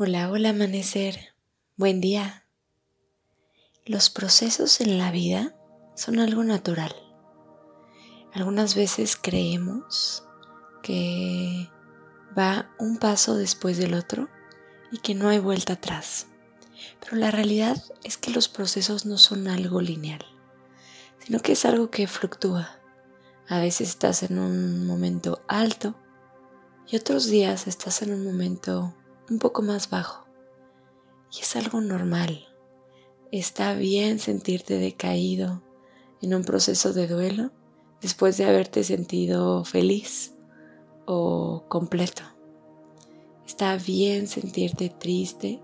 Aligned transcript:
Hola, 0.00 0.30
hola 0.30 0.50
amanecer. 0.50 1.34
Buen 1.76 2.00
día. 2.00 2.46
Los 3.84 4.10
procesos 4.10 4.80
en 4.80 4.96
la 4.96 5.10
vida 5.10 5.56
son 5.96 6.20
algo 6.20 6.44
natural. 6.44 6.94
Algunas 8.32 8.76
veces 8.76 9.18
creemos 9.20 10.22
que 10.84 11.68
va 12.38 12.70
un 12.78 12.98
paso 12.98 13.34
después 13.34 13.76
del 13.76 13.94
otro 13.94 14.28
y 14.92 14.98
que 14.98 15.16
no 15.16 15.30
hay 15.30 15.40
vuelta 15.40 15.72
atrás. 15.72 16.28
Pero 17.00 17.16
la 17.16 17.32
realidad 17.32 17.82
es 18.04 18.18
que 18.18 18.30
los 18.30 18.46
procesos 18.46 19.04
no 19.04 19.18
son 19.18 19.48
algo 19.48 19.80
lineal, 19.80 20.24
sino 21.18 21.40
que 21.40 21.54
es 21.54 21.64
algo 21.64 21.90
que 21.90 22.06
fluctúa. 22.06 22.78
A 23.48 23.58
veces 23.58 23.88
estás 23.88 24.22
en 24.22 24.38
un 24.38 24.86
momento 24.86 25.40
alto 25.48 25.96
y 26.86 26.94
otros 26.94 27.26
días 27.26 27.66
estás 27.66 28.00
en 28.02 28.14
un 28.14 28.24
momento 28.24 28.94
un 29.30 29.38
poco 29.38 29.62
más 29.62 29.90
bajo. 29.90 30.26
Y 31.32 31.40
es 31.40 31.56
algo 31.56 31.80
normal. 31.80 32.46
Está 33.30 33.74
bien 33.74 34.18
sentirte 34.18 34.78
decaído 34.78 35.62
en 36.22 36.34
un 36.34 36.44
proceso 36.44 36.92
de 36.92 37.06
duelo 37.06 37.50
después 38.00 38.36
de 38.36 38.44
haberte 38.44 38.84
sentido 38.84 39.64
feliz 39.64 40.34
o 41.06 41.64
completo. 41.68 42.22
Está 43.46 43.76
bien 43.76 44.26
sentirte 44.26 44.88
triste 44.88 45.60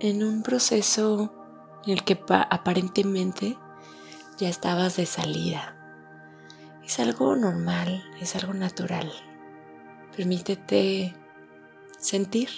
en 0.00 0.22
un 0.22 0.42
proceso 0.42 1.32
en 1.86 1.92
el 1.92 2.04
que 2.04 2.20
aparentemente 2.28 3.56
ya 4.38 4.48
estabas 4.48 4.96
de 4.96 5.06
salida. 5.06 5.78
Es 6.84 6.98
algo 6.98 7.36
normal, 7.36 8.02
es 8.20 8.34
algo 8.36 8.52
natural. 8.54 9.10
Permítete 10.16 11.14
sentir. 12.02 12.50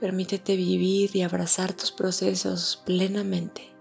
Permítete 0.00 0.56
vivir 0.56 1.14
y 1.14 1.22
abrazar 1.22 1.72
tus 1.72 1.92
procesos 1.92 2.82
plenamente. 2.84 3.72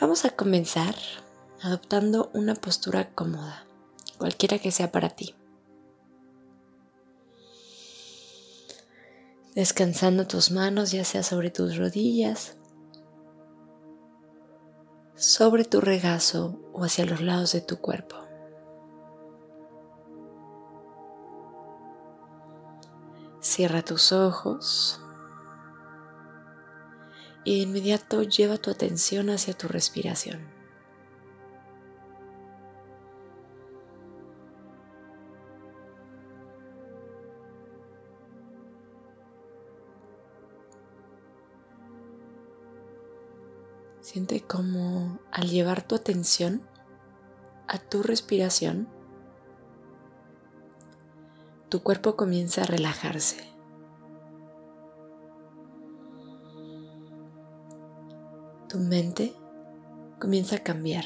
Vamos 0.00 0.24
a 0.24 0.30
comenzar 0.30 0.96
adoptando 1.62 2.30
una 2.34 2.54
postura 2.56 3.14
cómoda, 3.14 3.66
cualquiera 4.18 4.58
que 4.58 4.72
sea 4.72 4.90
para 4.90 5.10
ti. 5.10 5.34
Descansando 9.54 10.26
tus 10.26 10.50
manos 10.50 10.90
ya 10.90 11.04
sea 11.04 11.22
sobre 11.22 11.50
tus 11.50 11.76
rodillas, 11.76 12.56
sobre 15.14 15.64
tu 15.64 15.80
regazo 15.80 16.60
o 16.72 16.82
hacia 16.82 17.06
los 17.06 17.20
lados 17.20 17.52
de 17.52 17.60
tu 17.60 17.78
cuerpo. 17.78 18.23
Cierra 23.44 23.82
tus 23.82 24.10
ojos 24.10 25.02
y 27.44 27.56
de 27.56 27.62
inmediato 27.64 28.22
lleva 28.22 28.56
tu 28.56 28.70
atención 28.70 29.28
hacia 29.28 29.52
tu 29.52 29.68
respiración. 29.68 30.48
Siente 44.00 44.40
como 44.40 45.18
al 45.30 45.50
llevar 45.50 45.86
tu 45.86 45.96
atención 45.96 46.66
a 47.68 47.76
tu 47.76 48.02
respiración, 48.02 48.88
tu 51.74 51.82
cuerpo 51.82 52.14
comienza 52.14 52.62
a 52.62 52.66
relajarse. 52.66 53.52
Tu 58.68 58.78
mente 58.78 59.34
comienza 60.20 60.54
a 60.54 60.58
cambiar, 60.60 61.04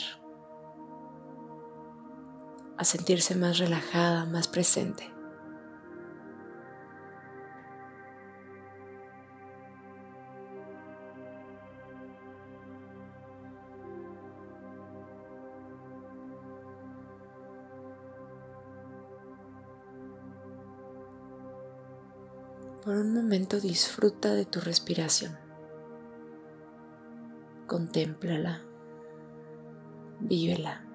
a 2.76 2.84
sentirse 2.84 3.34
más 3.34 3.56
relajada, 3.56 4.26
más 4.26 4.46
presente. 4.46 5.10
Por 22.82 22.96
un 22.96 23.12
momento 23.12 23.60
disfruta 23.60 24.34
de 24.34 24.44
tu 24.44 24.60
respiración. 24.60 25.36
Contémplala. 27.66 28.62
Vívela. 30.20 30.87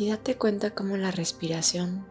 Y 0.00 0.08
date 0.08 0.38
cuenta 0.38 0.74
cómo 0.74 0.96
la 0.96 1.10
respiración, 1.10 2.06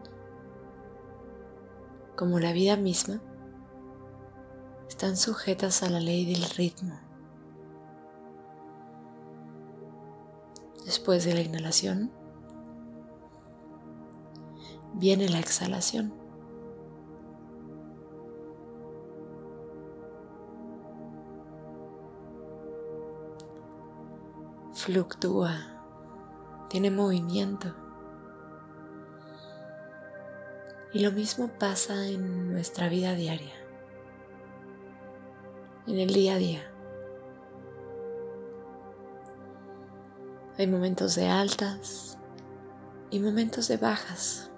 como 2.14 2.38
la 2.38 2.52
vida 2.52 2.76
misma, 2.76 3.20
están 4.88 5.16
sujetas 5.16 5.82
a 5.82 5.90
la 5.90 5.98
ley 5.98 6.24
del 6.24 6.48
ritmo. 6.50 6.94
Después 10.84 11.24
de 11.24 11.34
la 11.34 11.40
inhalación, 11.40 12.12
viene 14.94 15.28
la 15.28 15.40
exhalación. 15.40 16.14
Fluctúa 24.74 25.79
tiene 26.70 26.90
movimiento. 26.92 27.74
Y 30.92 31.00
lo 31.00 31.10
mismo 31.10 31.48
pasa 31.58 32.06
en 32.06 32.52
nuestra 32.52 32.88
vida 32.88 33.14
diaria, 33.14 33.54
en 35.86 35.98
el 35.98 36.12
día 36.12 36.34
a 36.34 36.38
día. 36.38 36.72
Hay 40.58 40.66
momentos 40.68 41.16
de 41.16 41.28
altas 41.28 42.18
y 43.10 43.18
momentos 43.18 43.66
de 43.66 43.76
bajas. 43.76 44.50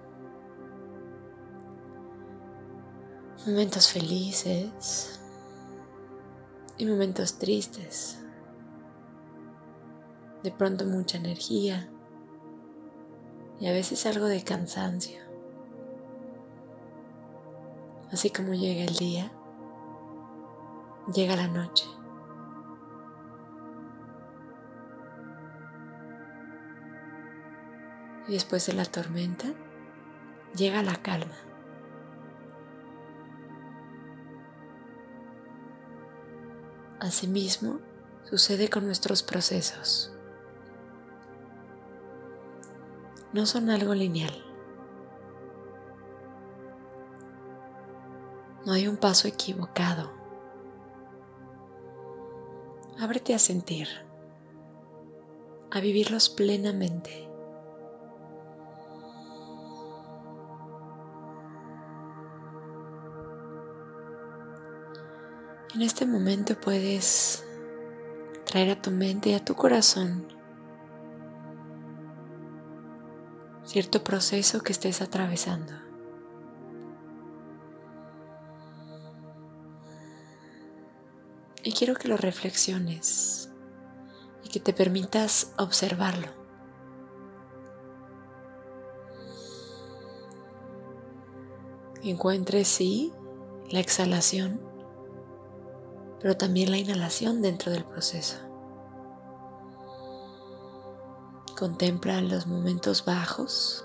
Momentos 3.46 3.88
felices 3.88 5.20
y 6.76 6.86
momentos 6.86 7.38
tristes. 7.38 8.18
De 10.42 10.50
pronto 10.50 10.84
mucha 10.84 11.18
energía 11.18 11.91
y 13.62 13.68
a 13.68 13.72
veces 13.72 14.06
algo 14.06 14.26
de 14.26 14.42
cansancio. 14.42 15.20
Así 18.10 18.28
como 18.28 18.54
llega 18.54 18.82
el 18.82 18.96
día, 18.96 19.30
llega 21.14 21.36
la 21.36 21.46
noche. 21.46 21.86
Y 28.26 28.32
después 28.32 28.66
de 28.66 28.72
la 28.72 28.84
tormenta, 28.84 29.54
llega 30.56 30.82
la 30.82 30.96
calma. 30.96 31.36
Asimismo, 36.98 37.78
sucede 38.24 38.68
con 38.68 38.86
nuestros 38.86 39.22
procesos. 39.22 40.12
No 43.32 43.46
son 43.46 43.70
algo 43.70 43.94
lineal. 43.94 44.32
No 48.66 48.72
hay 48.72 48.86
un 48.86 48.96
paso 48.96 49.26
equivocado. 49.26 50.12
Ábrete 53.00 53.34
a 53.34 53.38
sentir, 53.38 53.88
a 55.70 55.80
vivirlos 55.80 56.28
plenamente. 56.28 57.28
En 65.74 65.80
este 65.80 66.04
momento 66.04 66.54
puedes 66.60 67.44
traer 68.44 68.70
a 68.70 68.82
tu 68.82 68.90
mente 68.90 69.30
y 69.30 69.34
a 69.34 69.42
tu 69.42 69.54
corazón 69.54 70.28
cierto 73.72 74.04
proceso 74.04 74.60
que 74.60 74.70
estés 74.70 75.00
atravesando. 75.00 75.72
Y 81.62 81.72
quiero 81.72 81.94
que 81.94 82.08
lo 82.08 82.18
reflexiones 82.18 83.50
y 84.44 84.50
que 84.50 84.60
te 84.60 84.74
permitas 84.74 85.54
observarlo. 85.56 86.28
Encuentres, 92.02 92.68
sí, 92.68 93.10
la 93.70 93.80
exhalación, 93.80 94.60
pero 96.20 96.36
también 96.36 96.70
la 96.70 96.76
inhalación 96.76 97.40
dentro 97.40 97.72
del 97.72 97.86
proceso. 97.86 98.51
Contempla 101.62 102.20
los 102.20 102.48
momentos 102.48 103.04
bajos, 103.04 103.84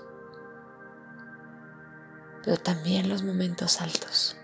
pero 2.42 2.56
también 2.56 3.08
los 3.08 3.22
momentos 3.22 3.80
altos. 3.80 4.36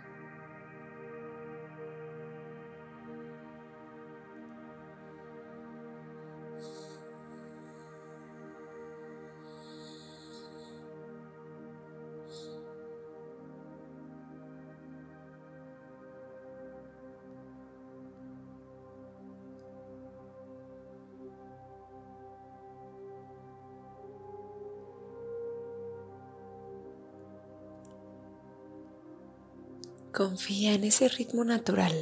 Confía 30.15 30.75
en 30.75 30.85
ese 30.85 31.09
ritmo 31.09 31.43
natural. 31.43 31.93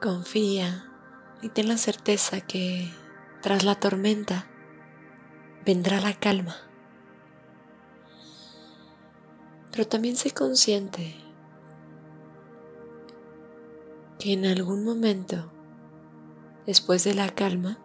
Confía 0.00 0.90
y 1.42 1.50
ten 1.50 1.68
la 1.68 1.76
certeza 1.76 2.40
que 2.40 2.90
tras 3.42 3.62
la 3.62 3.74
tormenta 3.74 4.46
vendrá 5.66 6.00
la 6.00 6.14
calma. 6.14 6.56
Pero 9.70 9.86
también 9.86 10.16
sé 10.16 10.30
consciente 10.30 11.14
que 14.18 14.32
en 14.32 14.46
algún 14.46 14.82
momento, 14.82 15.52
después 16.64 17.04
de 17.04 17.12
la 17.12 17.28
calma, 17.28 17.78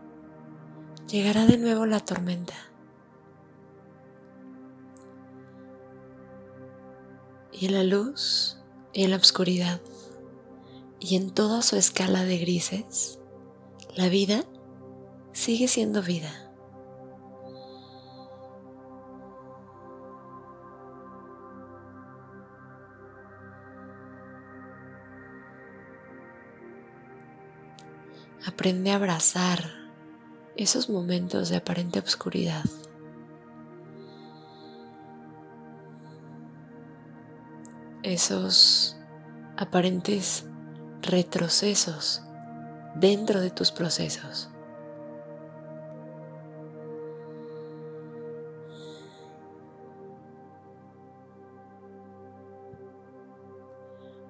llegará 1.09 1.45
de 1.45 1.57
nuevo 1.57 1.85
la 1.85 1.99
tormenta. 1.99 2.53
Y 7.57 7.67
en 7.67 7.73
la 7.73 7.83
luz 7.83 8.57
y 8.93 9.03
en 9.03 9.11
la 9.11 9.17
oscuridad 9.17 9.79
y 10.99 11.15
en 11.15 11.31
toda 11.31 11.61
su 11.61 11.77
escala 11.77 12.23
de 12.25 12.37
grises, 12.37 13.19
la 13.95 14.09
vida 14.09 14.43
sigue 15.31 15.67
siendo 15.67 16.01
vida. 16.01 16.41
Aprende 28.45 28.91
a 28.91 28.95
abrazar 28.95 29.71
esos 30.55 30.89
momentos 30.89 31.49
de 31.49 31.57
aparente 31.57 31.99
oscuridad. 31.99 32.63
Esos 38.05 38.95
aparentes 39.57 40.45
retrocesos 41.01 42.21
dentro 42.95 43.41
de 43.41 43.49
tus 43.49 43.71
procesos. 43.71 44.49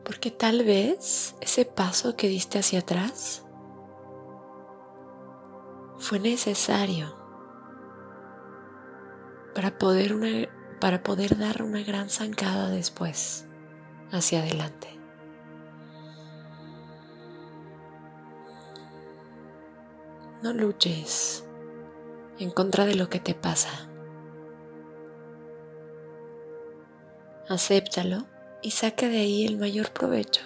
Porque 0.04 0.32
tal 0.32 0.64
vez 0.64 1.36
ese 1.42 1.66
paso 1.66 2.16
que 2.16 2.28
diste 2.28 2.60
hacia 2.60 2.80
atrás 2.80 3.44
fue 5.98 6.20
necesario 6.20 7.18
para 9.56 9.78
poder, 9.78 10.50
para 10.80 11.02
poder 11.02 11.38
dar 11.38 11.64
una 11.64 11.82
gran 11.82 12.10
zancada 12.10 12.70
después 12.70 13.45
hacia 14.12 14.40
adelante. 14.40 14.88
No 20.42 20.54
luches 20.54 21.44
en 22.38 22.52
contra 22.52 22.86
de 22.86 22.96
lo 22.96 23.10
que 23.10 23.20
te 23.20 23.34
pasa. 23.34 23.90
Acéptalo 27.48 28.26
y 28.62 28.72
saca 28.72 29.08
de 29.08 29.18
ahí 29.18 29.46
el 29.46 29.58
mayor 29.58 29.92
provecho. 29.92 30.42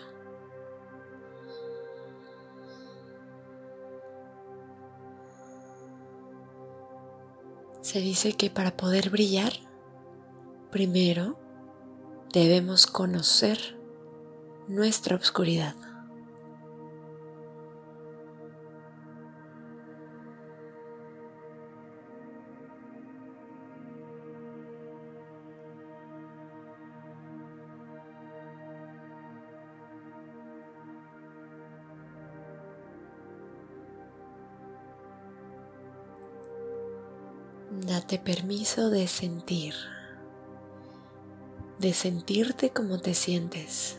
Se 7.81 7.99
dice 7.99 8.33
que 8.33 8.49
para 8.49 8.77
poder 8.77 9.09
brillar, 9.09 9.53
primero 10.69 11.39
debemos 12.31 12.85
conocer 12.85 13.77
nuestra 14.67 15.15
oscuridad. 15.15 15.75
Date 37.71 38.19
permiso 38.19 38.89
de 38.89 39.07
sentir 39.07 39.73
de 41.79 41.93
sentirte 41.93 42.71
como 42.71 42.99
te 42.99 43.13
sientes. 43.13 43.97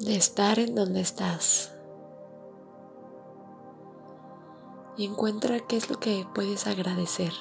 De 0.00 0.16
estar 0.16 0.58
en 0.58 0.74
donde 0.74 1.00
estás. 1.00 1.72
Y 4.96 5.06
encuentra 5.06 5.60
qué 5.60 5.76
es 5.76 5.88
lo 5.88 6.00
que 6.00 6.26
puedes 6.34 6.66
agradecer. 6.66 7.32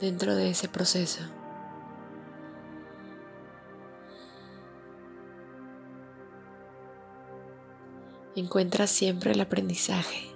dentro 0.00 0.34
de 0.34 0.50
ese 0.50 0.68
proceso. 0.68 1.22
Encuentra 8.36 8.86
siempre 8.86 9.32
el 9.32 9.40
aprendizaje. 9.40 10.30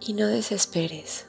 Y 0.00 0.14
no 0.14 0.26
desesperes. 0.26 1.28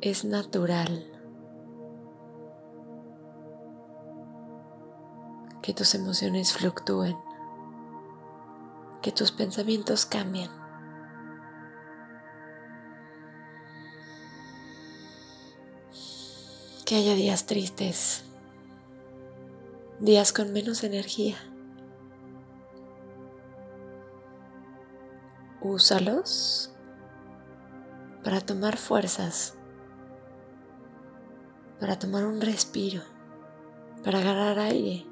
Es 0.00 0.24
natural 0.24 1.10
que 5.62 5.72
tus 5.72 5.94
emociones 5.94 6.52
fluctúen, 6.52 7.16
que 9.00 9.12
tus 9.12 9.32
pensamientos 9.32 10.04
cambien. 10.04 10.63
Que 16.84 16.96
haya 16.96 17.14
días 17.14 17.46
tristes, 17.46 18.24
días 20.00 20.34
con 20.34 20.52
menos 20.52 20.84
energía. 20.84 21.36
Úsalos 25.62 26.74
para 28.22 28.42
tomar 28.42 28.76
fuerzas, 28.76 29.54
para 31.80 31.98
tomar 31.98 32.26
un 32.26 32.42
respiro, 32.42 33.00
para 34.04 34.18
agarrar 34.18 34.58
aire 34.58 35.06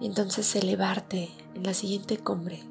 y 0.00 0.06
entonces 0.06 0.56
elevarte 0.56 1.30
en 1.54 1.62
la 1.62 1.74
siguiente 1.74 2.18
cumbre. 2.18 2.69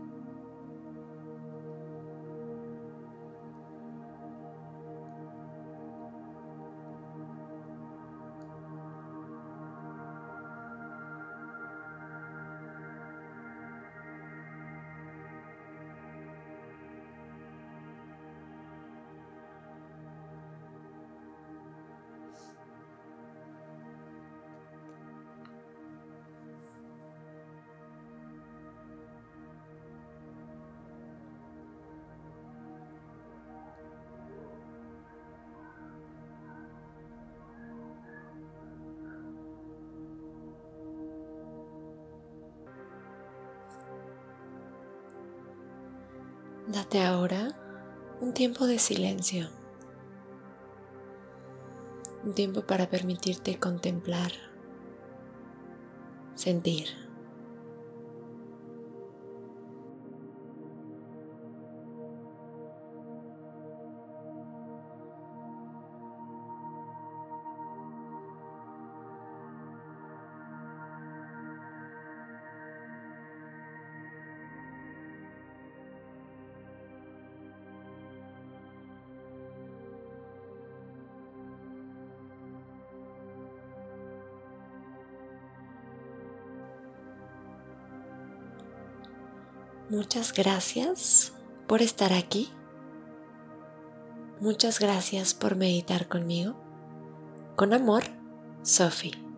Date 46.71 47.01
ahora 47.01 47.57
un 48.21 48.31
tiempo 48.31 48.67
de 48.67 48.77
silencio, 48.77 49.49
un 52.23 52.35
tiempo 52.35 52.61
para 52.61 52.87
permitirte 52.91 53.57
contemplar, 53.57 54.31
sentir. 56.35 57.08
Muchas 89.89 90.33
gracias 90.33 91.33
por 91.67 91.81
estar 91.81 92.13
aquí. 92.13 92.49
Muchas 94.39 94.79
gracias 94.79 95.33
por 95.33 95.55
meditar 95.55 96.07
conmigo. 96.07 96.55
Con 97.55 97.73
amor, 97.73 98.03
Sophie. 98.61 99.28